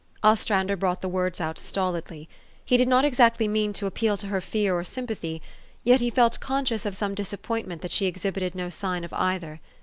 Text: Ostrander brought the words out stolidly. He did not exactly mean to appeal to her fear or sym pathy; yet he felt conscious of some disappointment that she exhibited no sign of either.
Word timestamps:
Ostrander 0.23 0.75
brought 0.75 1.03
the 1.03 1.07
words 1.07 1.39
out 1.39 1.59
stolidly. 1.59 2.27
He 2.65 2.75
did 2.75 2.87
not 2.87 3.05
exactly 3.05 3.47
mean 3.47 3.71
to 3.73 3.85
appeal 3.85 4.17
to 4.17 4.25
her 4.29 4.41
fear 4.41 4.73
or 4.73 4.83
sym 4.83 5.05
pathy; 5.05 5.41
yet 5.83 6.01
he 6.01 6.09
felt 6.09 6.39
conscious 6.39 6.87
of 6.87 6.97
some 6.97 7.13
disappointment 7.13 7.83
that 7.83 7.91
she 7.91 8.07
exhibited 8.07 8.55
no 8.55 8.71
sign 8.71 9.03
of 9.03 9.13
either. 9.13 9.59